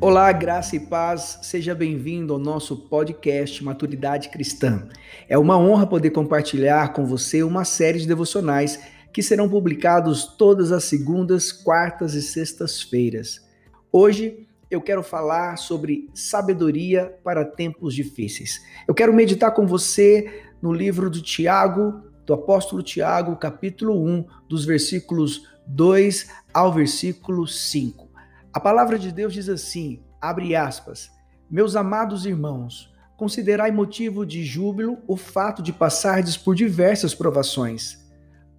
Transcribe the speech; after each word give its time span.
Olá, 0.00 0.30
graça 0.30 0.76
e 0.76 0.80
paz, 0.80 1.40
seja 1.42 1.74
bem-vindo 1.74 2.32
ao 2.32 2.38
nosso 2.38 2.76
podcast 2.76 3.64
Maturidade 3.64 4.28
Cristã. 4.28 4.88
É 5.28 5.36
uma 5.36 5.58
honra 5.58 5.88
poder 5.88 6.10
compartilhar 6.10 6.92
com 6.92 7.04
você 7.04 7.42
uma 7.42 7.64
série 7.64 7.98
de 7.98 8.06
devocionais 8.06 8.78
que 9.12 9.24
serão 9.24 9.48
publicados 9.48 10.24
todas 10.24 10.70
as 10.70 10.84
segundas, 10.84 11.50
quartas 11.50 12.14
e 12.14 12.22
sextas-feiras. 12.22 13.44
Hoje 13.90 14.46
eu 14.70 14.80
quero 14.80 15.02
falar 15.02 15.56
sobre 15.56 16.08
sabedoria 16.14 17.12
para 17.24 17.44
tempos 17.44 17.92
difíceis. 17.92 18.60
Eu 18.86 18.94
quero 18.94 19.12
meditar 19.12 19.50
com 19.50 19.66
você 19.66 20.44
no 20.62 20.72
livro 20.72 21.10
do 21.10 21.20
Tiago, 21.20 22.04
do 22.24 22.32
apóstolo 22.32 22.84
Tiago, 22.84 23.34
capítulo 23.34 24.00
1, 24.00 24.24
dos 24.48 24.64
versículos 24.64 25.42
2 25.66 26.28
ao 26.54 26.72
versículo 26.72 27.48
5. 27.48 28.07
A 28.52 28.60
palavra 28.60 28.98
de 28.98 29.12
Deus 29.12 29.32
diz 29.32 29.48
assim: 29.48 30.02
abre 30.20 30.56
aspas, 30.56 31.10
meus 31.50 31.76
amados 31.76 32.24
irmãos, 32.24 32.92
considerai 33.16 33.70
motivo 33.70 34.24
de 34.24 34.44
júbilo 34.44 34.98
o 35.06 35.16
fato 35.16 35.62
de 35.62 35.72
passardes 35.72 36.36
por 36.36 36.54
diversas 36.54 37.14
provações. 37.14 37.98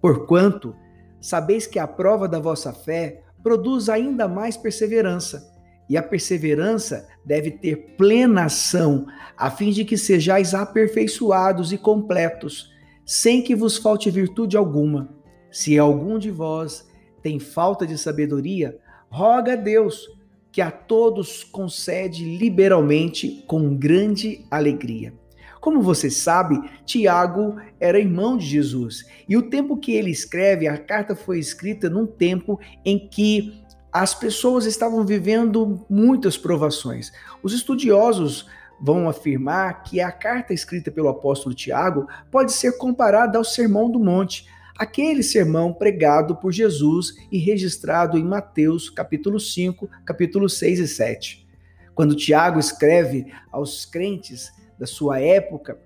Porquanto, 0.00 0.74
sabeis 1.20 1.66
que 1.66 1.78
a 1.78 1.86
prova 1.86 2.28
da 2.28 2.38
vossa 2.38 2.72
fé 2.72 3.22
produz 3.42 3.88
ainda 3.88 4.28
mais 4.28 4.56
perseverança 4.56 5.50
e 5.88 5.96
a 5.96 6.02
perseverança 6.02 7.08
deve 7.24 7.50
ter 7.50 7.96
plena 7.96 8.44
ação, 8.44 9.06
a 9.36 9.50
fim 9.50 9.70
de 9.70 9.84
que 9.84 9.98
sejais 9.98 10.54
aperfeiçoados 10.54 11.72
e 11.72 11.78
completos, 11.78 12.70
sem 13.04 13.42
que 13.42 13.56
vos 13.56 13.76
falte 13.76 14.08
virtude 14.08 14.56
alguma. 14.56 15.12
Se 15.50 15.76
algum 15.76 16.16
de 16.16 16.30
vós 16.30 16.88
tem 17.22 17.40
falta 17.40 17.84
de 17.84 17.98
sabedoria, 17.98 18.78
roga 19.10 19.54
a 19.54 19.56
Deus, 19.56 20.08
que 20.52 20.62
a 20.62 20.70
todos 20.70 21.44
concede 21.44 22.24
liberalmente 22.36 23.44
com 23.46 23.76
grande 23.76 24.46
alegria. 24.50 25.12
Como 25.60 25.82
você 25.82 26.08
sabe, 26.08 26.58
Tiago 26.86 27.56
era 27.78 27.98
irmão 27.98 28.36
de 28.36 28.46
Jesus, 28.46 29.04
e 29.28 29.36
o 29.36 29.50
tempo 29.50 29.76
que 29.76 29.92
ele 29.92 30.10
escreve, 30.10 30.66
a 30.66 30.78
carta 30.78 31.14
foi 31.14 31.38
escrita 31.38 31.90
num 31.90 32.06
tempo 32.06 32.58
em 32.84 33.08
que 33.08 33.62
as 33.92 34.14
pessoas 34.14 34.64
estavam 34.64 35.04
vivendo 35.04 35.84
muitas 35.90 36.38
provações. 36.38 37.12
Os 37.42 37.52
estudiosos 37.52 38.46
vão 38.80 39.08
afirmar 39.08 39.82
que 39.82 40.00
a 40.00 40.10
carta 40.10 40.54
escrita 40.54 40.90
pelo 40.90 41.08
apóstolo 41.08 41.54
Tiago 41.54 42.06
pode 42.30 42.52
ser 42.52 42.78
comparada 42.78 43.36
ao 43.36 43.44
Sermão 43.44 43.90
do 43.90 44.00
Monte, 44.00 44.46
aquele 44.80 45.22
sermão 45.22 45.74
pregado 45.74 46.34
por 46.36 46.50
Jesus 46.52 47.14
e 47.30 47.36
registrado 47.36 48.16
em 48.16 48.24
Mateus, 48.24 48.88
capítulo 48.88 49.38
5, 49.38 49.86
capítulo 50.06 50.48
6 50.48 50.78
e 50.78 50.88
7. 50.88 51.46
Quando 51.94 52.16
Tiago 52.16 52.58
escreve 52.58 53.30
aos 53.52 53.84
crentes 53.84 54.50
da 54.78 54.86
sua 54.86 55.20
época, 55.20 55.78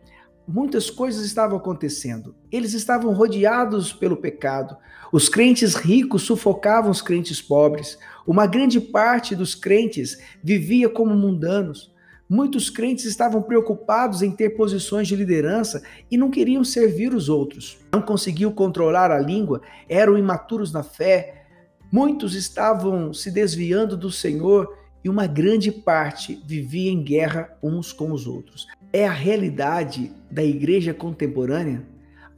muitas 0.46 0.90
coisas 0.90 1.26
estavam 1.26 1.58
acontecendo. 1.58 2.36
Eles 2.52 2.72
estavam 2.72 3.12
rodeados 3.12 3.92
pelo 3.92 4.16
pecado. 4.16 4.76
Os 5.10 5.28
crentes 5.28 5.74
ricos 5.74 6.22
sufocavam 6.22 6.92
os 6.92 7.02
crentes 7.02 7.42
pobres. 7.42 7.98
Uma 8.24 8.46
grande 8.46 8.80
parte 8.80 9.34
dos 9.34 9.56
crentes 9.56 10.18
vivia 10.40 10.88
como 10.88 11.16
mundanos. 11.16 11.92
Muitos 12.28 12.70
crentes 12.70 13.04
estavam 13.04 13.42
preocupados 13.42 14.22
em 14.22 14.30
ter 14.30 14.50
posições 14.50 15.06
de 15.06 15.14
liderança 15.14 15.82
e 16.10 16.16
não 16.16 16.30
queriam 16.30 16.64
servir 16.64 17.14
os 17.14 17.28
outros. 17.28 17.78
Não 17.92 18.00
conseguiam 18.00 18.50
controlar 18.50 19.10
a 19.10 19.20
língua, 19.20 19.60
eram 19.88 20.16
imaturos 20.16 20.72
na 20.72 20.82
fé. 20.82 21.46
Muitos 21.92 22.34
estavam 22.34 23.12
se 23.12 23.30
desviando 23.30 23.96
do 23.96 24.10
Senhor 24.10 24.68
e 25.04 25.08
uma 25.08 25.26
grande 25.26 25.70
parte 25.70 26.42
vivia 26.46 26.90
em 26.90 27.02
guerra 27.02 27.56
uns 27.62 27.92
com 27.92 28.10
os 28.10 28.26
outros 28.26 28.66
é 28.94 29.08
a 29.08 29.12
realidade 29.12 30.12
da 30.30 30.44
igreja 30.44 30.94
contemporânea, 30.94 31.84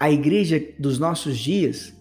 a 0.01 0.11
igreja 0.11 0.59
dos 0.79 0.99
nossos 0.99 1.37
dias? 1.37 1.93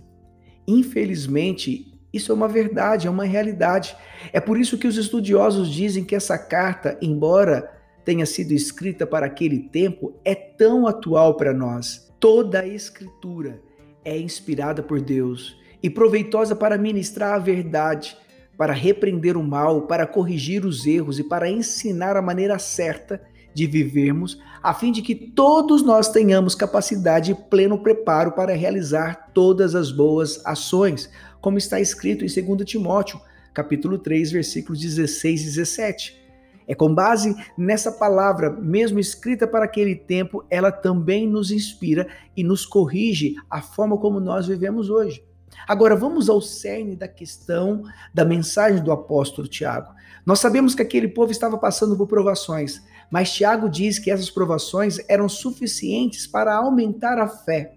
Infelizmente, 0.66 2.00
isso 2.14 2.32
é 2.32 2.36
uma 2.36 2.48
verdade, 2.48 3.06
é 3.06 3.10
uma 3.10 3.26
realidade. 3.26 3.98
É 4.32 4.40
por 4.40 4.58
isso 4.58 4.78
que 4.78 4.88
os 4.88 4.96
estudiosos 4.96 5.70
dizem 5.70 6.06
que 6.06 6.16
essa 6.16 6.38
carta, 6.38 6.98
embora 7.02 7.70
tenha 8.06 8.26
sido 8.26 8.54
escrita 8.54 9.06
para 9.08 9.26
aquele 9.26 9.60
tempo, 9.60 10.14
é 10.24 10.36
tão 10.36 10.88
atual 10.88 11.36
para 11.36 11.52
nós. 11.52 12.14
Toda 12.20 12.62
a 12.62 12.68
escritura 12.68 13.60
é 14.06 14.18
inspirada 14.18 14.84
por 14.84 15.02
Deus 15.02 15.58
e 15.82 15.90
proveitosa 15.90 16.56
para 16.56 16.78
ministrar 16.78 17.34
a 17.34 17.40
verdade, 17.40 18.16
para 18.56 18.72
repreender 18.72 19.36
o 19.36 19.44
mal, 19.44 19.88
para 19.88 20.06
corrigir 20.06 20.66
os 20.66 20.86
erros 20.86 21.20
e 21.20 21.24
para 21.24 21.50
ensinar 21.50 22.16
a 22.16 22.22
maneira 22.22 22.60
certa 22.60 23.22
de 23.54 23.66
vivermos, 23.66 24.40
a 24.62 24.74
fim 24.74 24.92
de 24.92 25.02
que 25.02 25.16
todos 25.16 25.82
nós 25.82 26.10
tenhamos 26.10 26.54
capacidade 26.54 27.32
e 27.32 27.36
pleno 27.36 27.80
preparo 27.80 28.34
para 28.34 28.54
realizar 28.54 29.32
todas 29.34 29.74
as 29.74 29.92
boas 29.92 30.46
ações, 30.46 31.10
como 31.42 31.58
está 31.58 31.80
escrito 31.80 32.26
em 32.26 32.56
2 32.56 32.66
Timóteo, 32.66 33.20
capítulo 33.54 33.98
3, 33.98 34.32
versículos 34.32 34.82
16 34.82 35.42
e 35.42 35.46
17. 35.46 36.25
É 36.68 36.74
com 36.74 36.94
base 36.94 37.36
nessa 37.58 37.92
palavra, 37.92 38.50
mesmo 38.50 39.00
escrita 39.00 39.48
para 39.48 39.66
aquele 39.66 39.96
tempo, 39.96 40.44
ela 40.50 40.72
também 40.72 41.28
nos 41.28 41.52
inspira 41.52 42.08
e 42.36 42.44
nos 42.44 42.66
corrige 42.66 43.36
a 43.50 43.62
forma 43.62 43.98
como 43.98 44.20
nós 44.20 44.48
vivemos 44.48 44.90
hoje. 44.90 45.24
Agora 45.68 45.96
vamos 45.96 46.30
ao 46.30 46.42
cerne 46.42 46.96
da 46.96 47.08
questão 47.08 47.84
da 48.14 48.26
mensagem 48.26 48.84
do 48.84 48.92
apóstolo 48.92 49.48
Tiago. 49.48 49.94
Nós 50.26 50.40
sabemos 50.40 50.74
que 50.76 50.82
aquele 50.82 51.08
povo 51.08 51.32
estava 51.32 51.58
passando 51.58 51.96
por 51.96 52.08
provações, 52.08 52.82
mas 53.12 53.32
Tiago 53.32 53.70
diz 53.70 54.00
que 54.00 54.12
essas 54.12 54.30
provações 54.30 55.00
eram 55.08 55.30
suficientes 55.30 56.28
para 56.28 56.56
aumentar 56.56 57.20
a 57.20 57.28
fé. 57.28 57.76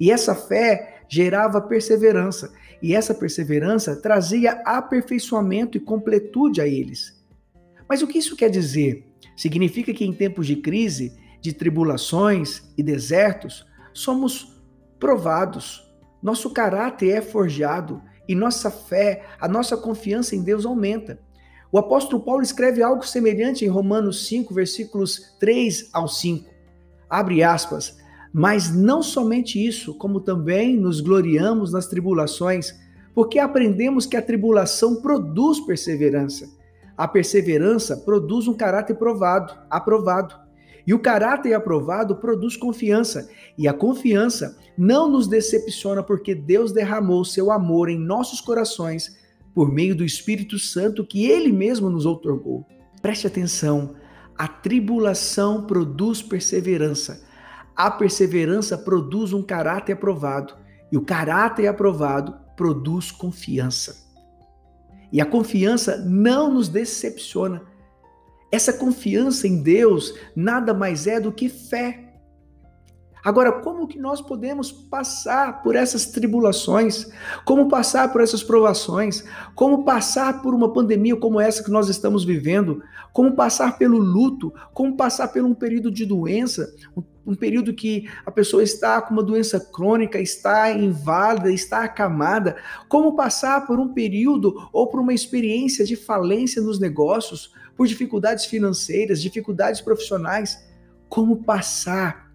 E 0.00 0.10
essa 0.10 0.34
fé 0.34 1.02
gerava 1.08 1.60
perseverança, 1.60 2.52
e 2.82 2.94
essa 2.94 3.14
perseverança 3.14 3.96
trazia 3.96 4.52
aperfeiçoamento 4.64 5.76
e 5.76 5.80
completude 5.80 6.60
a 6.60 6.66
eles. 6.66 7.15
Mas 7.88 8.02
o 8.02 8.06
que 8.06 8.18
isso 8.18 8.36
quer 8.36 8.50
dizer? 8.50 9.06
Significa 9.36 9.92
que 9.92 10.04
em 10.04 10.12
tempos 10.12 10.46
de 10.46 10.56
crise, 10.56 11.16
de 11.40 11.52
tribulações 11.52 12.62
e 12.76 12.82
desertos, 12.82 13.66
somos 13.92 14.60
provados, 14.98 15.86
nosso 16.22 16.50
caráter 16.50 17.10
é 17.10 17.20
forjado 17.20 18.02
e 18.28 18.34
nossa 18.34 18.70
fé, 18.70 19.24
a 19.40 19.46
nossa 19.46 19.76
confiança 19.76 20.34
em 20.34 20.42
Deus 20.42 20.66
aumenta. 20.66 21.20
O 21.70 21.78
apóstolo 21.78 22.22
Paulo 22.22 22.42
escreve 22.42 22.82
algo 22.82 23.06
semelhante 23.06 23.64
em 23.64 23.68
Romanos 23.68 24.26
5, 24.26 24.54
versículos 24.54 25.36
3 25.38 25.90
ao 25.92 26.08
5. 26.08 26.48
Abre 27.08 27.42
aspas. 27.42 27.96
Mas 28.32 28.74
não 28.74 29.02
somente 29.02 29.64
isso, 29.64 29.94
como 29.94 30.20
também 30.20 30.76
nos 30.76 31.00
gloriamos 31.00 31.72
nas 31.72 31.86
tribulações, 31.86 32.74
porque 33.14 33.38
aprendemos 33.38 34.04
que 34.04 34.16
a 34.16 34.22
tribulação 34.22 35.00
produz 35.00 35.60
perseverança. 35.60 36.46
A 36.96 37.06
perseverança 37.06 37.96
produz 37.96 38.48
um 38.48 38.54
caráter 38.54 38.94
provado, 38.94 39.54
aprovado. 39.68 40.34
E 40.86 40.94
o 40.94 40.98
caráter 40.98 41.52
aprovado 41.52 42.16
produz 42.16 42.56
confiança, 42.56 43.28
e 43.58 43.66
a 43.66 43.72
confiança 43.72 44.56
não 44.78 45.10
nos 45.10 45.26
decepciona 45.26 46.02
porque 46.02 46.34
Deus 46.34 46.70
derramou 46.72 47.24
seu 47.24 47.50
amor 47.50 47.88
em 47.88 47.98
nossos 47.98 48.40
corações 48.40 49.18
por 49.52 49.72
meio 49.72 49.96
do 49.96 50.04
Espírito 50.04 50.58
Santo 50.58 51.04
que 51.04 51.26
ele 51.26 51.50
mesmo 51.50 51.90
nos 51.90 52.06
outorgou. 52.06 52.64
Preste 53.02 53.26
atenção, 53.26 53.94
a 54.38 54.46
tribulação 54.46 55.66
produz 55.66 56.22
perseverança. 56.22 57.24
A 57.74 57.90
perseverança 57.90 58.78
produz 58.78 59.32
um 59.32 59.42
caráter 59.42 59.94
aprovado, 59.94 60.54
e 60.92 60.96
o 60.96 61.04
caráter 61.04 61.66
aprovado 61.66 62.34
produz 62.56 63.10
confiança. 63.10 64.05
E 65.12 65.20
a 65.20 65.26
confiança 65.26 65.96
não 65.98 66.52
nos 66.52 66.68
decepciona. 66.68 67.62
Essa 68.50 68.72
confiança 68.72 69.46
em 69.46 69.62
Deus 69.62 70.14
nada 70.34 70.72
mais 70.72 71.06
é 71.06 71.20
do 71.20 71.32
que 71.32 71.48
fé. 71.48 72.05
Agora, 73.26 73.50
como 73.50 73.88
que 73.88 73.98
nós 73.98 74.20
podemos 74.20 74.70
passar 74.70 75.60
por 75.60 75.74
essas 75.74 76.06
tribulações? 76.06 77.10
Como 77.44 77.68
passar 77.68 78.12
por 78.12 78.20
essas 78.20 78.40
provações? 78.40 79.24
Como 79.52 79.82
passar 79.82 80.40
por 80.40 80.54
uma 80.54 80.72
pandemia 80.72 81.16
como 81.16 81.40
essa 81.40 81.60
que 81.60 81.68
nós 81.72 81.88
estamos 81.88 82.24
vivendo? 82.24 82.84
Como 83.12 83.34
passar 83.34 83.78
pelo 83.78 83.98
luto? 83.98 84.54
Como 84.72 84.96
passar 84.96 85.26
por 85.26 85.42
um 85.42 85.54
período 85.54 85.90
de 85.90 86.06
doença? 86.06 86.72
Um 87.26 87.34
período 87.34 87.74
que 87.74 88.08
a 88.24 88.30
pessoa 88.30 88.62
está 88.62 89.02
com 89.02 89.12
uma 89.14 89.24
doença 89.24 89.58
crônica, 89.58 90.20
está 90.20 90.70
inválida, 90.70 91.50
está 91.50 91.82
acamada? 91.82 92.54
Como 92.88 93.16
passar 93.16 93.66
por 93.66 93.80
um 93.80 93.92
período 93.92 94.68
ou 94.72 94.86
por 94.86 95.00
uma 95.00 95.12
experiência 95.12 95.84
de 95.84 95.96
falência 95.96 96.62
nos 96.62 96.78
negócios, 96.78 97.52
por 97.76 97.88
dificuldades 97.88 98.44
financeiras, 98.44 99.20
dificuldades 99.20 99.80
profissionais? 99.80 100.64
Como 101.08 101.42
passar 101.42 102.25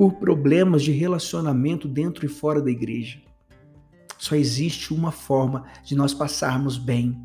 por 0.00 0.14
problemas 0.14 0.82
de 0.82 0.92
relacionamento 0.92 1.86
dentro 1.86 2.24
e 2.24 2.28
fora 2.28 2.62
da 2.62 2.70
igreja. 2.70 3.20
Só 4.16 4.34
existe 4.34 4.94
uma 4.94 5.12
forma 5.12 5.66
de 5.84 5.94
nós 5.94 6.14
passarmos 6.14 6.78
bem, 6.78 7.22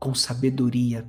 com 0.00 0.14
sabedoria, 0.14 1.06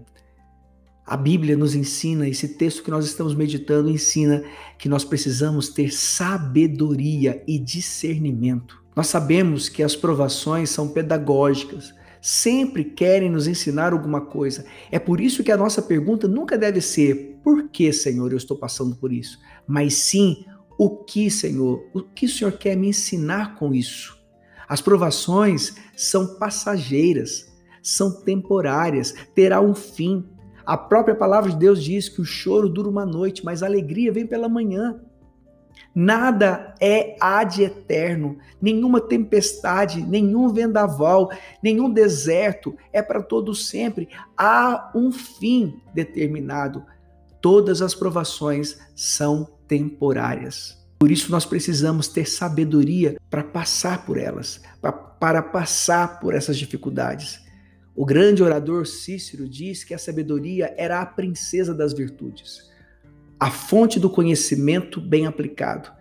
A 1.05 1.15
Bíblia 1.15 1.55
nos 1.55 1.73
ensina, 1.73 2.27
esse 2.27 2.49
texto 2.57 2.83
que 2.83 2.91
nós 2.91 3.05
estamos 3.05 3.33
meditando 3.33 3.89
ensina 3.89 4.43
que 4.77 4.89
nós 4.89 5.05
precisamos 5.05 5.69
ter 5.69 5.93
sabedoria 5.93 7.43
e 7.47 7.59
discernimento. 7.59 8.81
Nós 8.95 9.07
sabemos 9.07 9.69
que 9.69 9.83
as 9.83 9.95
provações 9.95 10.69
são 10.69 10.89
pedagógicas, 10.89 11.93
sempre 12.21 12.83
querem 12.85 13.29
nos 13.29 13.47
ensinar 13.47 13.91
alguma 13.91 14.21
coisa. 14.21 14.65
É 14.91 14.99
por 14.99 15.19
isso 15.19 15.43
que 15.43 15.51
a 15.51 15.57
nossa 15.57 15.81
pergunta 15.81 16.27
nunca 16.27 16.57
deve 16.57 16.79
ser: 16.79 17.39
por 17.43 17.69
que, 17.69 17.91
Senhor, 17.91 18.31
eu 18.31 18.37
estou 18.37 18.57
passando 18.57 18.95
por 18.95 19.11
isso? 19.11 19.39
Mas 19.67 19.95
sim, 19.95 20.45
o 20.77 20.89
que, 20.89 21.29
Senhor? 21.29 21.85
O 21.93 22.01
que 22.01 22.25
o 22.25 22.29
Senhor 22.29 22.53
quer 22.53 22.75
me 22.75 22.89
ensinar 22.89 23.55
com 23.55 23.73
isso? 23.73 24.17
As 24.67 24.81
provações 24.81 25.75
são 25.95 26.35
passageiras, 26.35 27.51
são 27.81 28.23
temporárias, 28.23 29.13
terá 29.35 29.61
um 29.61 29.75
fim. 29.75 30.25
A 30.65 30.77
própria 30.77 31.15
palavra 31.15 31.51
de 31.51 31.57
Deus 31.57 31.83
diz 31.83 32.09
que 32.09 32.21
o 32.21 32.25
choro 32.25 32.69
dura 32.69 32.89
uma 32.89 33.05
noite, 33.05 33.43
mas 33.43 33.61
a 33.61 33.65
alegria 33.65 34.11
vem 34.11 34.25
pela 34.25 34.49
manhã. 34.49 34.99
Nada 35.93 36.73
é 36.81 37.15
ad 37.19 37.61
eterno, 37.61 38.37
nenhuma 38.59 38.99
tempestade, 38.99 40.01
nenhum 40.01 40.49
vendaval, 40.49 41.29
nenhum 41.61 41.89
deserto 41.89 42.75
é 42.91 43.01
para 43.01 43.21
todo 43.21 43.53
sempre. 43.53 44.09
Há 44.35 44.91
um 44.95 45.11
fim 45.11 45.79
determinado. 45.93 46.83
Todas 47.39 47.81
as 47.81 47.93
provações 47.93 48.79
são 48.95 49.47
temporárias. 49.73 50.77
Por 50.99 51.09
isso 51.09 51.31
nós 51.31 51.45
precisamos 51.45 52.07
ter 52.07 52.27
sabedoria 52.29 53.17
para 53.27 53.43
passar 53.43 54.05
por 54.05 54.19
elas, 54.19 54.61
para 55.19 55.41
passar 55.41 56.19
por 56.19 56.35
essas 56.35 56.59
dificuldades. 56.59 57.41
O 57.95 58.05
grande 58.05 58.43
orador 58.43 58.85
Cícero 58.85 59.49
diz 59.49 59.83
que 59.83 59.95
a 59.95 59.97
sabedoria 59.97 60.71
era 60.77 61.01
a 61.01 61.05
princesa 61.07 61.73
das 61.73 61.91
virtudes, 61.91 62.69
a 63.39 63.49
fonte 63.49 63.99
do 63.99 64.11
conhecimento 64.11 65.01
bem 65.01 65.25
aplicado. 65.25 65.91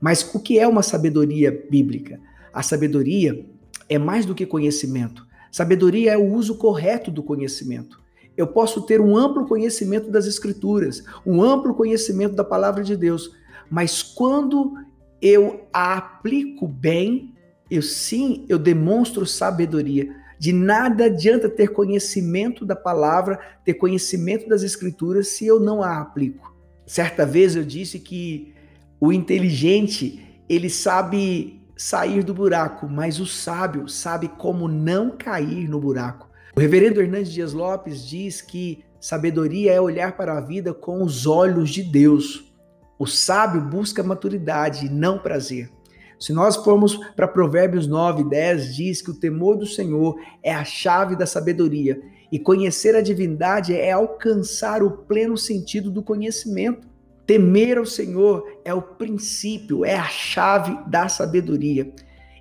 Mas 0.00 0.28
o 0.34 0.40
que 0.40 0.58
é 0.58 0.66
uma 0.66 0.82
sabedoria 0.82 1.64
bíblica? 1.70 2.18
A 2.52 2.64
sabedoria 2.64 3.46
é 3.88 3.96
mais 3.96 4.26
do 4.26 4.34
que 4.34 4.44
conhecimento. 4.44 5.24
Sabedoria 5.52 6.14
é 6.14 6.18
o 6.18 6.34
uso 6.34 6.56
correto 6.56 7.12
do 7.12 7.22
conhecimento. 7.22 8.02
Eu 8.36 8.46
posso 8.46 8.82
ter 8.82 9.00
um 9.00 9.16
amplo 9.16 9.46
conhecimento 9.46 10.10
das 10.10 10.26
Escrituras, 10.26 11.04
um 11.26 11.42
amplo 11.42 11.74
conhecimento 11.74 12.34
da 12.34 12.44
palavra 12.44 12.82
de 12.82 12.96
Deus, 12.96 13.30
mas 13.70 14.02
quando 14.02 14.74
eu 15.20 15.66
a 15.72 15.96
aplico 15.96 16.66
bem, 16.66 17.34
eu 17.70 17.82
sim, 17.82 18.46
eu 18.48 18.58
demonstro 18.58 19.26
sabedoria. 19.26 20.14
De 20.38 20.52
nada 20.52 21.04
adianta 21.04 21.48
ter 21.48 21.68
conhecimento 21.68 22.64
da 22.64 22.74
palavra, 22.74 23.38
ter 23.64 23.74
conhecimento 23.74 24.48
das 24.48 24.62
escrituras, 24.62 25.28
se 25.28 25.46
eu 25.46 25.60
não 25.60 25.82
a 25.82 26.00
aplico. 26.00 26.56
Certa 26.86 27.26
vez 27.26 27.54
eu 27.54 27.62
disse 27.62 27.98
que 27.98 28.54
o 28.98 29.12
inteligente, 29.12 30.42
ele 30.48 30.70
sabe 30.70 31.62
sair 31.76 32.22
do 32.22 32.34
buraco, 32.34 32.88
mas 32.88 33.20
o 33.20 33.26
sábio 33.26 33.88
sabe 33.88 34.28
como 34.28 34.66
não 34.66 35.10
cair 35.10 35.68
no 35.68 35.78
buraco. 35.78 36.29
O 36.56 36.60
reverendo 36.60 37.00
Hernandes 37.00 37.32
Dias 37.32 37.52
Lopes 37.52 38.06
diz 38.06 38.42
que 38.42 38.84
sabedoria 39.00 39.72
é 39.72 39.80
olhar 39.80 40.16
para 40.16 40.36
a 40.36 40.40
vida 40.40 40.74
com 40.74 41.02
os 41.02 41.26
olhos 41.26 41.70
de 41.70 41.82
Deus. 41.82 42.52
O 42.98 43.06
sábio 43.06 43.60
busca 43.60 44.02
maturidade 44.02 44.88
não 44.90 45.18
prazer. 45.18 45.70
Se 46.18 46.34
nós 46.34 46.56
formos 46.56 46.96
para 47.14 47.26
Provérbios 47.26 47.86
9, 47.86 48.24
10, 48.24 48.74
diz 48.76 49.00
que 49.00 49.10
o 49.10 49.18
temor 49.18 49.56
do 49.56 49.64
Senhor 49.64 50.20
é 50.42 50.52
a 50.52 50.64
chave 50.64 51.16
da 51.16 51.24
sabedoria 51.24 51.98
e 52.30 52.38
conhecer 52.38 52.94
a 52.94 53.00
divindade 53.00 53.74
é 53.74 53.92
alcançar 53.92 54.82
o 54.82 54.90
pleno 54.90 55.38
sentido 55.38 55.90
do 55.90 56.02
conhecimento. 56.02 56.86
Temer 57.26 57.78
ao 57.78 57.86
Senhor 57.86 58.44
é 58.64 58.74
o 58.74 58.82
princípio, 58.82 59.84
é 59.84 59.94
a 59.94 60.08
chave 60.08 60.76
da 60.90 61.08
sabedoria. 61.08 61.90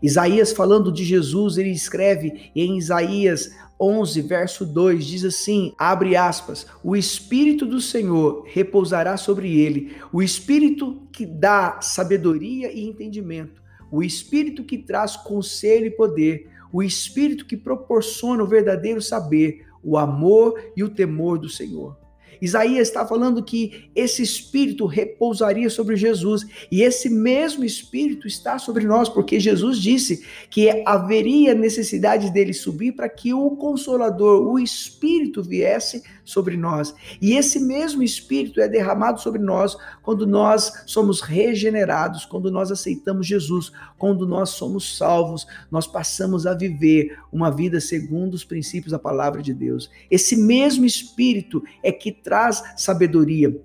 Isaías, 0.01 0.51
falando 0.51 0.91
de 0.91 1.03
Jesus, 1.03 1.57
ele 1.57 1.71
escreve 1.71 2.51
em 2.55 2.77
Isaías 2.77 3.51
11, 3.79 4.21
verso 4.21 4.65
2, 4.65 5.05
diz 5.05 5.23
assim: 5.23 5.73
abre 5.77 6.15
aspas, 6.15 6.65
o 6.83 6.95
Espírito 6.95 7.65
do 7.65 7.79
Senhor 7.79 8.43
repousará 8.47 9.17
sobre 9.17 9.59
ele, 9.59 9.95
o 10.11 10.21
Espírito 10.21 11.01
que 11.11 11.25
dá 11.25 11.79
sabedoria 11.81 12.71
e 12.71 12.87
entendimento 12.87 13.59
o 13.91 14.03
espírito 14.03 14.63
que 14.63 14.77
traz 14.77 15.15
conselho 15.15 15.87
e 15.87 15.91
poder, 15.91 16.49
o 16.71 16.83
espírito 16.83 17.45
que 17.45 17.57
proporciona 17.57 18.43
o 18.43 18.47
verdadeiro 18.47 19.01
saber, 19.01 19.65
o 19.83 19.97
amor 19.97 20.59
e 20.75 20.83
o 20.83 20.89
temor 20.89 21.39
do 21.39 21.49
Senhor. 21.49 21.97
Isaías 22.41 22.87
está 22.87 23.05
falando 23.05 23.43
que 23.43 23.89
esse 23.95 24.21
espírito 24.21 24.85
repousaria 24.85 25.69
sobre 25.69 25.95
Jesus 25.95 26.45
e 26.71 26.81
esse 26.81 27.09
mesmo 27.09 27.63
espírito 27.63 28.27
está 28.27 28.57
sobre 28.57 28.85
nós, 28.85 29.09
porque 29.09 29.39
Jesus 29.39 29.79
disse 29.79 30.25
que 30.49 30.69
haveria 30.85 31.53
necessidade 31.53 32.31
dele 32.31 32.53
subir 32.53 32.93
para 32.93 33.09
que 33.09 33.33
o 33.33 33.51
consolador, 33.51 34.47
o 34.47 34.59
espírito 34.59 35.43
viesse 35.43 36.03
sobre 36.23 36.55
nós. 36.55 36.93
E 37.21 37.33
esse 37.33 37.59
mesmo 37.59 38.03
espírito 38.03 38.61
é 38.61 38.67
derramado 38.67 39.19
sobre 39.19 39.41
nós 39.41 39.75
quando 40.03 40.27
nós 40.27 40.71
somos 40.85 41.21
regenerados, 41.21 42.25
quando 42.25 42.51
nós 42.51 42.71
aceitamos 42.71 43.25
Jesus, 43.25 43.71
quando 43.97 44.27
nós 44.27 44.51
somos 44.51 44.97
salvos, 44.97 45.47
nós 45.71 45.87
passamos 45.87 46.45
a 46.45 46.53
viver 46.53 47.17
uma 47.31 47.49
vida 47.49 47.79
segundo 47.79 48.35
os 48.35 48.43
princípios 48.43 48.91
da 48.91 48.99
palavra 48.99 49.41
de 49.41 49.53
Deus. 49.53 49.89
Esse 50.09 50.35
mesmo 50.35 50.85
espírito 50.85 51.63
é 51.83 51.91
que 51.91 52.11
traz 52.29 52.63
sabedoria. 52.77 53.59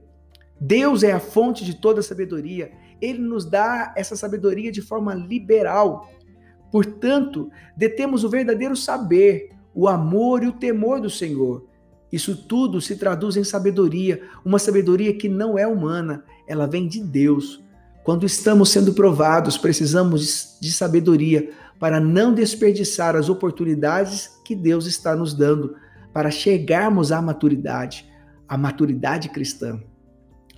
Deus 0.58 1.02
é 1.02 1.12
a 1.12 1.20
fonte 1.20 1.64
de 1.64 1.74
toda 1.74 2.00
sabedoria. 2.00 2.72
Ele 2.98 3.18
nos 3.18 3.44
dá 3.44 3.92
essa 3.94 4.16
sabedoria 4.16 4.72
de 4.72 4.80
forma 4.80 5.14
liberal. 5.14 6.10
Portanto, 6.72 7.50
detemos 7.76 8.24
o 8.24 8.30
verdadeiro 8.30 8.74
saber, 8.74 9.50
o 9.74 9.86
amor 9.86 10.42
e 10.42 10.46
o 10.46 10.52
temor 10.52 10.98
do 10.98 11.10
Senhor. 11.10 11.66
Isso 12.10 12.34
tudo 12.34 12.80
se 12.80 12.96
traduz 12.96 13.36
em 13.36 13.44
sabedoria, 13.44 14.22
uma 14.42 14.58
sabedoria 14.58 15.14
que 15.14 15.28
não 15.28 15.58
é 15.58 15.66
humana, 15.66 16.24
ela 16.48 16.66
vem 16.66 16.88
de 16.88 17.00
Deus. 17.00 17.62
Quando 18.02 18.24
estamos 18.24 18.70
sendo 18.70 18.94
provados, 18.94 19.58
precisamos 19.58 20.56
de 20.58 20.72
sabedoria 20.72 21.50
para 21.78 22.00
não 22.00 22.32
desperdiçar 22.32 23.16
as 23.16 23.28
oportunidades 23.28 24.40
que 24.42 24.54
Deus 24.54 24.86
está 24.86 25.14
nos 25.14 25.34
dando 25.34 25.76
para 26.12 26.30
chegarmos 26.30 27.12
à 27.12 27.20
maturidade 27.20 28.13
a 28.48 28.56
maturidade 28.56 29.28
cristã. 29.28 29.80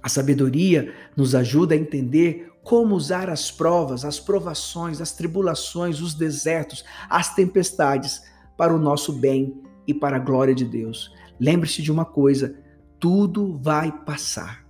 A 0.02 0.08
sabedoria 0.08 0.92
nos 1.16 1.34
ajuda 1.34 1.74
a 1.74 1.78
entender 1.78 2.52
como 2.62 2.94
usar 2.94 3.30
as 3.30 3.50
provas, 3.50 4.04
as 4.04 4.18
provações, 4.18 5.00
as 5.00 5.12
tribulações, 5.12 6.00
os 6.00 6.14
desertos, 6.14 6.84
as 7.08 7.34
tempestades 7.34 8.22
para 8.56 8.74
o 8.74 8.78
nosso 8.78 9.12
bem 9.12 9.62
e 9.86 9.94
para 9.94 10.16
a 10.16 10.20
glória 10.20 10.54
de 10.54 10.64
Deus. 10.64 11.12
Lembre-se 11.38 11.82
de 11.82 11.92
uma 11.92 12.04
coisa: 12.04 12.58
tudo 12.98 13.56
vai 13.58 13.92
passar. 14.04 14.66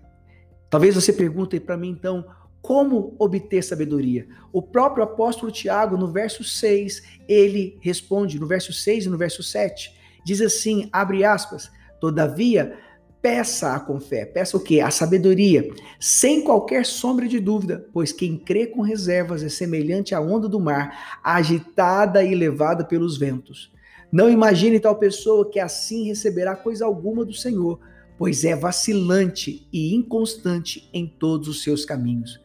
Talvez 0.69 0.95
você 0.95 1.13
pergunte 1.13 1.59
para 1.61 1.77
mim 1.77 1.89
então, 1.91 2.25
como 2.61 3.15
obter 3.19 3.63
sabedoria? 3.63 4.27
O 4.53 4.61
próprio 4.61 5.05
apóstolo 5.05 5.53
Tiago, 5.53 5.97
no 5.97 6.13
verso 6.13 6.43
6, 6.43 7.03
ele 7.29 7.79
responde, 7.81 8.41
no 8.41 8.47
verso 8.47 8.73
6 8.73 9.07
e 9.07 9.09
no 9.09 9.17
verso 9.17 9.43
7, 9.43 9.91
diz 10.25 10.41
assim: 10.41 10.89
abre 10.93 11.25
aspas, 11.25 11.71
todavia 12.01 12.77
Peça 13.27 13.81
com 13.81 13.99
fé. 13.99 14.25
Peça 14.25 14.57
o 14.57 14.61
quê? 14.61 14.79
A 14.79 14.89
sabedoria, 14.89 15.69
sem 15.99 16.43
qualquer 16.43 16.87
sombra 16.87 17.27
de 17.27 17.41
dúvida, 17.41 17.85
pois 17.93 18.13
quem 18.13 18.39
crê 18.39 18.69
com 18.69 18.83
reservas 18.83 19.43
é 19.43 19.49
semelhante 19.49 20.15
à 20.15 20.21
onda 20.21 20.49
do 20.49 20.61
mar, 20.61 21.19
agitada 21.25 22.23
e 22.23 22.37
levada 22.37 22.85
pelos 22.85 23.19
ventos. 23.19 23.73
Não 24.13 24.31
imagine 24.31 24.79
tal 24.79 24.95
pessoa 24.95 25.51
que 25.51 25.59
assim 25.59 26.05
receberá 26.05 26.55
coisa 26.55 26.87
alguma 26.87 27.25
do 27.25 27.33
Senhor, 27.33 27.81
pois 28.17 28.45
é 28.45 28.55
vacilante 28.55 29.67
e 29.73 29.93
inconstante 29.93 30.89
em 30.95 31.05
todos 31.05 31.49
os 31.49 31.65
seus 31.65 31.85
caminhos. 31.85 32.41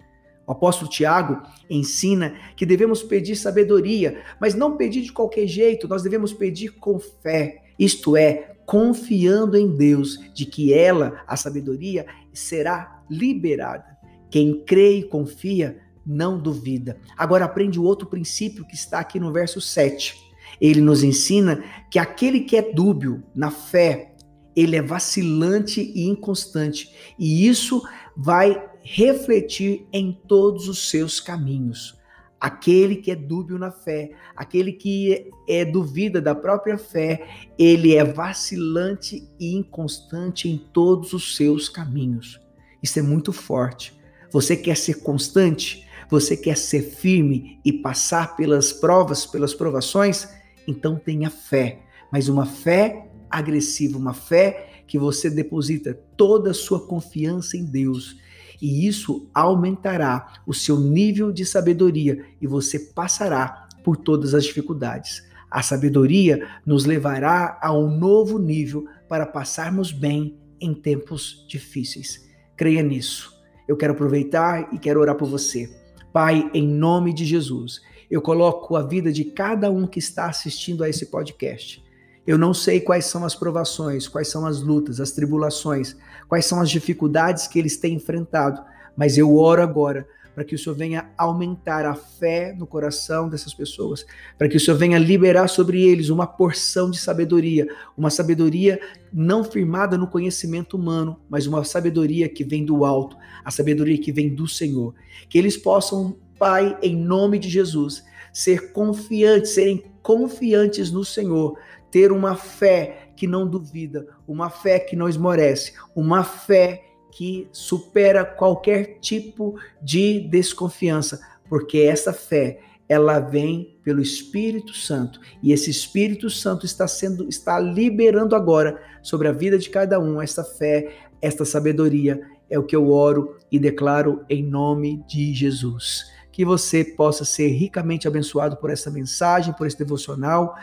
O 0.47 0.51
apóstolo 0.51 0.89
Tiago 0.89 1.43
ensina 1.69 2.33
que 2.57 2.65
devemos 2.65 3.03
pedir 3.03 3.35
sabedoria, 3.35 4.23
mas 4.39 4.55
não 4.55 4.77
pedir 4.77 5.03
de 5.03 5.13
qualquer 5.13 5.45
jeito, 5.45 5.87
nós 5.87 6.01
devemos 6.01 6.33
pedir 6.33 6.69
com 6.69 6.99
fé, 6.99 7.61
isto 7.77 8.17
é, 8.17 8.50
confiando 8.71 9.57
em 9.57 9.75
Deus 9.75 10.17
de 10.33 10.45
que 10.45 10.73
ela, 10.73 11.21
a 11.27 11.35
sabedoria, 11.35 12.05
será 12.31 13.03
liberada. 13.09 13.97
Quem 14.29 14.63
crê 14.63 14.99
e 14.99 15.03
confia 15.03 15.81
não 16.05 16.39
duvida. 16.39 16.97
Agora 17.17 17.43
aprende 17.43 17.77
o 17.77 17.83
outro 17.83 18.07
princípio 18.07 18.65
que 18.65 18.73
está 18.73 18.99
aqui 18.99 19.19
no 19.19 19.33
verso 19.33 19.59
7. 19.59 20.15
Ele 20.61 20.79
nos 20.79 21.03
ensina 21.03 21.61
que 21.91 21.99
aquele 21.99 22.39
que 22.39 22.55
é 22.55 22.61
dúbio 22.61 23.21
na 23.35 23.51
fé, 23.51 24.15
ele 24.55 24.77
é 24.77 24.81
vacilante 24.81 25.81
e 25.93 26.07
inconstante, 26.07 26.95
e 27.19 27.45
isso 27.45 27.83
vai 28.15 28.69
refletir 28.83 29.85
em 29.91 30.17
todos 30.29 30.69
os 30.69 30.89
seus 30.89 31.19
caminhos. 31.19 31.99
Aquele 32.41 32.95
que 32.95 33.11
é 33.11 33.15
dúbio 33.15 33.59
na 33.59 33.69
fé, 33.69 34.13
aquele 34.35 34.73
que 34.73 35.29
é 35.47 35.63
duvida 35.63 36.19
da 36.19 36.33
própria 36.33 36.75
fé, 36.75 37.27
ele 37.55 37.95
é 37.95 38.03
vacilante 38.03 39.29
e 39.39 39.55
inconstante 39.55 40.49
em 40.49 40.57
todos 40.57 41.13
os 41.13 41.35
seus 41.35 41.69
caminhos. 41.69 42.41
Isso 42.81 42.97
é 42.97 43.03
muito 43.03 43.31
forte. 43.31 43.95
Você 44.31 44.57
quer 44.57 44.75
ser 44.75 45.03
constante? 45.03 45.87
Você 46.09 46.35
quer 46.35 46.57
ser 46.57 46.81
firme 46.81 47.59
e 47.63 47.71
passar 47.71 48.35
pelas 48.35 48.73
provas, 48.73 49.23
pelas 49.23 49.53
provações? 49.53 50.27
Então 50.67 50.95
tenha 50.95 51.29
fé, 51.29 51.79
mas 52.11 52.27
uma 52.27 52.47
fé 52.47 53.07
agressiva, 53.29 53.99
uma 53.99 54.15
fé 54.15 54.83
que 54.87 54.97
você 54.97 55.29
deposita 55.29 55.93
toda 56.17 56.51
a 56.51 56.55
sua 56.55 56.87
confiança 56.87 57.55
em 57.55 57.63
Deus. 57.63 58.17
E 58.61 58.87
isso 58.87 59.27
aumentará 59.33 60.33
o 60.45 60.53
seu 60.53 60.79
nível 60.79 61.31
de 61.31 61.45
sabedoria 61.45 62.23
e 62.39 62.45
você 62.45 62.77
passará 62.77 63.67
por 63.83 63.97
todas 63.97 64.35
as 64.35 64.43
dificuldades. 64.43 65.23
A 65.49 65.63
sabedoria 65.63 66.47
nos 66.65 66.85
levará 66.85 67.59
a 67.61 67.73
um 67.73 67.89
novo 67.97 68.37
nível 68.37 68.85
para 69.09 69.25
passarmos 69.25 69.91
bem 69.91 70.37
em 70.61 70.73
tempos 70.73 71.45
difíceis. 71.49 72.29
Creia 72.55 72.83
nisso. 72.83 73.35
Eu 73.67 73.75
quero 73.75 73.93
aproveitar 73.93 74.73
e 74.73 74.77
quero 74.77 75.01
orar 75.01 75.15
por 75.15 75.27
você. 75.27 75.69
Pai, 76.13 76.49
em 76.53 76.67
nome 76.67 77.13
de 77.13 77.25
Jesus, 77.25 77.81
eu 78.09 78.21
coloco 78.21 78.75
a 78.75 78.83
vida 78.83 79.11
de 79.11 79.23
cada 79.25 79.71
um 79.71 79.87
que 79.87 79.99
está 79.99 80.27
assistindo 80.27 80.83
a 80.83 80.89
esse 80.89 81.07
podcast. 81.07 81.83
Eu 82.27 82.37
não 82.37 82.53
sei 82.53 82.79
quais 82.79 83.05
são 83.05 83.25
as 83.25 83.33
provações, 83.33 84.07
quais 84.07 84.27
são 84.27 84.45
as 84.45 84.61
lutas, 84.61 84.99
as 84.99 85.11
tribulações, 85.11 85.97
quais 86.31 86.45
são 86.45 86.61
as 86.61 86.69
dificuldades 86.69 87.45
que 87.45 87.59
eles 87.59 87.75
têm 87.75 87.95
enfrentado, 87.95 88.63
mas 88.95 89.17
eu 89.17 89.35
oro 89.35 89.61
agora 89.61 90.07
para 90.33 90.45
que 90.45 90.55
o 90.55 90.57
Senhor 90.57 90.73
venha 90.77 91.09
aumentar 91.17 91.85
a 91.85 91.93
fé 91.93 92.55
no 92.57 92.65
coração 92.65 93.27
dessas 93.27 93.53
pessoas, 93.53 94.05
para 94.37 94.47
que 94.47 94.55
o 94.55 94.59
Senhor 94.61 94.77
venha 94.77 94.97
liberar 94.97 95.49
sobre 95.49 95.83
eles 95.83 96.07
uma 96.07 96.25
porção 96.25 96.89
de 96.89 96.97
sabedoria, 96.97 97.67
uma 97.97 98.09
sabedoria 98.09 98.79
não 99.11 99.43
firmada 99.43 99.97
no 99.97 100.07
conhecimento 100.07 100.77
humano, 100.77 101.19
mas 101.29 101.47
uma 101.47 101.65
sabedoria 101.65 102.29
que 102.29 102.45
vem 102.45 102.63
do 102.63 102.85
alto, 102.85 103.17
a 103.43 103.51
sabedoria 103.51 103.97
que 103.97 104.13
vem 104.13 104.33
do 104.33 104.47
Senhor. 104.47 104.95
Que 105.27 105.37
eles 105.37 105.57
possam, 105.57 106.15
Pai, 106.39 106.77
em 106.81 106.95
nome 106.95 107.39
de 107.39 107.49
Jesus, 107.49 108.05
ser 108.31 108.71
confiantes, 108.71 109.51
serem 109.51 109.83
confiantes 110.01 110.91
no 110.91 111.03
Senhor, 111.03 111.57
ter 111.91 112.11
uma 112.11 112.35
fé 112.35 113.09
que 113.15 113.27
não 113.27 113.47
duvida, 113.47 114.07
uma 114.27 114.49
fé 114.49 114.79
que 114.79 114.95
não 114.95 115.09
esmorece, 115.09 115.73
uma 115.95 116.23
fé 116.23 116.83
que 117.11 117.47
supera 117.51 118.23
qualquer 118.23 118.99
tipo 118.99 119.55
de 119.81 120.21
desconfiança, 120.29 121.19
porque 121.47 121.79
essa 121.79 122.13
fé 122.13 122.59
ela 122.87 123.19
vem 123.19 123.77
pelo 123.83 124.01
Espírito 124.01 124.73
Santo 124.73 125.19
e 125.41 125.53
esse 125.53 125.69
Espírito 125.69 126.29
Santo 126.29 126.65
está 126.65 126.87
sendo 126.87 127.27
está 127.29 127.57
liberando 127.57 128.35
agora 128.35 128.81
sobre 129.01 129.27
a 129.27 129.31
vida 129.31 129.57
de 129.57 129.69
cada 129.69 129.99
um 129.99 130.21
esta 130.21 130.43
fé, 130.43 130.93
esta 131.21 131.45
sabedoria. 131.45 132.21
É 132.49 132.59
o 132.59 132.63
que 132.63 132.75
eu 132.75 132.89
oro 132.89 133.37
e 133.49 133.57
declaro 133.57 134.25
em 134.29 134.43
nome 134.43 135.01
de 135.07 135.33
Jesus. 135.33 136.11
Que 136.33 136.43
você 136.43 136.83
possa 136.83 137.23
ser 137.23 137.47
ricamente 137.47 138.09
abençoado 138.09 138.57
por 138.57 138.69
essa 138.69 138.91
mensagem, 138.91 139.53
por 139.53 139.65
esse 139.65 139.77
devocional. 139.77 140.55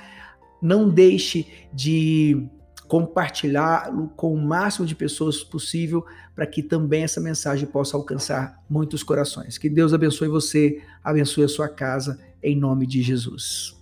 Não 0.60 0.88
deixe 0.88 1.46
de 1.72 2.48
compartilhá-lo 2.88 4.08
com 4.16 4.32
o 4.34 4.40
máximo 4.40 4.86
de 4.86 4.94
pessoas 4.94 5.44
possível 5.44 6.04
para 6.34 6.46
que 6.46 6.62
também 6.62 7.02
essa 7.02 7.20
mensagem 7.20 7.68
possa 7.68 7.96
alcançar 7.96 8.64
muitos 8.68 9.02
corações. 9.02 9.58
Que 9.58 9.68
Deus 9.68 9.92
abençoe 9.92 10.28
você, 10.28 10.82
abençoe 11.04 11.44
a 11.44 11.48
sua 11.48 11.68
casa, 11.68 12.18
em 12.42 12.56
nome 12.56 12.86
de 12.86 13.02
Jesus. 13.02 13.77